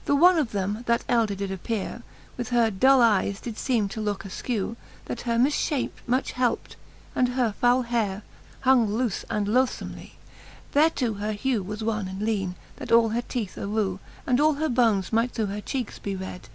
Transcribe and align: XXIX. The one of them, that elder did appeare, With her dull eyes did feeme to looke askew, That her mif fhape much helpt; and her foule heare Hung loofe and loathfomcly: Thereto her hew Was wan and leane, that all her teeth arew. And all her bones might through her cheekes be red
XXIX. 0.00 0.04
The 0.04 0.16
one 0.16 0.36
of 0.38 0.52
them, 0.52 0.82
that 0.84 1.02
elder 1.08 1.34
did 1.34 1.50
appeare, 1.50 2.02
With 2.36 2.50
her 2.50 2.70
dull 2.70 3.00
eyes 3.00 3.40
did 3.40 3.56
feeme 3.56 3.88
to 3.92 4.02
looke 4.02 4.26
askew, 4.26 4.76
That 5.06 5.22
her 5.22 5.38
mif 5.38 5.54
fhape 5.54 5.92
much 6.06 6.32
helpt; 6.32 6.76
and 7.16 7.28
her 7.30 7.54
foule 7.58 7.84
heare 7.86 8.22
Hung 8.60 8.86
loofe 8.86 9.24
and 9.30 9.46
loathfomcly: 9.46 10.10
Thereto 10.74 11.14
her 11.14 11.32
hew 11.32 11.62
Was 11.62 11.82
wan 11.82 12.06
and 12.06 12.20
leane, 12.20 12.54
that 12.76 12.92
all 12.92 13.08
her 13.16 13.22
teeth 13.22 13.56
arew. 13.56 13.98
And 14.26 14.40
all 14.42 14.56
her 14.56 14.68
bones 14.68 15.10
might 15.10 15.30
through 15.32 15.46
her 15.46 15.62
cheekes 15.62 15.98
be 15.98 16.16
red 16.16 16.50